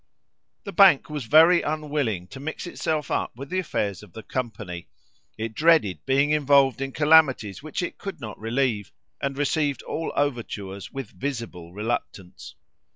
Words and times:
The 0.63 0.71
Bank 0.73 1.11
was 1.11 1.25
very 1.25 1.61
unwilling 1.61 2.25
to 2.29 2.39
mix 2.39 2.65
itself 2.65 3.11
up 3.11 3.35
with 3.35 3.51
the 3.51 3.59
affairs 3.59 4.01
of 4.01 4.13
the 4.13 4.23
company; 4.23 4.87
it 5.37 5.53
dreaded 5.53 6.03
being 6.07 6.31
involved 6.31 6.81
in 6.81 6.91
calamities 6.91 7.61
which 7.61 7.83
it 7.83 7.99
could 7.99 8.19
not 8.19 8.39
relieve, 8.39 8.91
and 9.21 9.37
received 9.37 9.83
all 9.83 10.11
overtures 10.15 10.91
with 10.91 11.11
visible 11.11 11.71
reluctance. 11.71 12.55